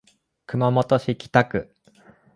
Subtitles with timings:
[0.47, 1.69] 熊本市北区